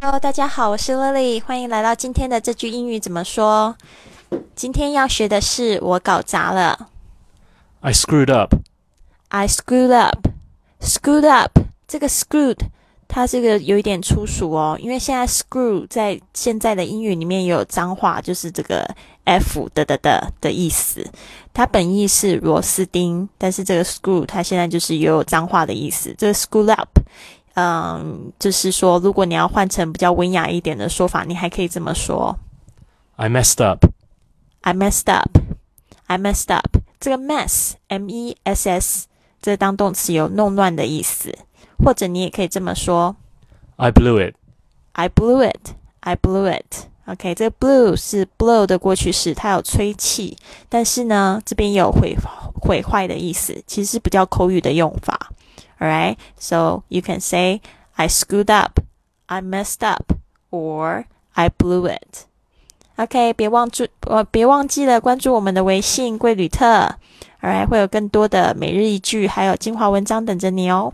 [0.00, 3.76] Hello，大家好，我是 Lily，欢迎来到今天的这句英语怎么说。
[4.54, 6.88] 今天要学的是我搞砸了
[7.80, 10.28] I screwed up.，I screwed up。
[10.80, 11.58] screwed up
[11.88, 12.60] 这个 screwed
[13.08, 18.88] 它这个有一点粗俗哦，因为现在 screw 在现在的英语里面也有脏话，就是这个
[19.24, 21.04] f 的的的的意思。
[21.52, 26.14] 它本意是螺丝钉，但是这个 screw 它现在就是也有脏话的意思。
[26.16, 26.88] 这个 screwed up，
[27.58, 32.38] 嗯，就是说如果你要换成比较文雅一点的说法，你还可以这么说
[33.16, 33.84] I messed up.
[34.60, 35.38] I messed up.
[36.06, 36.78] I messed up.
[37.00, 39.06] 这个 mess, m-e-s-s，
[39.42, 41.36] 这当动词有弄乱的意思，
[41.84, 43.16] 或者你也可以这么说
[43.74, 44.36] I blew it.
[44.92, 45.72] I blew it.
[46.00, 46.86] I blew it.
[47.06, 50.36] OK，这个 blew 是 blow 的过去式，它有吹气，
[50.68, 52.14] 但是呢，这边也有毁
[52.67, 55.31] 毁坏的意思，其实是比较口语的用法。
[55.79, 57.61] Alright, so you can say
[57.95, 58.79] I screwed up,
[59.25, 60.13] I messed up,
[60.49, 62.25] or I blew it.
[62.95, 66.95] OK，别忘注呃别忘记了关注我们的微信贵旅特，
[67.41, 70.93] Alright，会有更多的每日一句还有精华文章等着你哦。